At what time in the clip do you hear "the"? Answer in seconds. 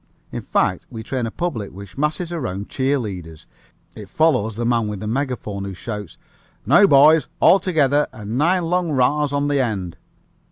4.55-4.65, 4.99-5.05, 9.47-9.59